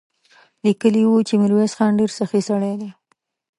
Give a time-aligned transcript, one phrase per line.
[0.63, 2.89] ليکلي يې و چې ميرويس خان ډېر سخي سړی دی.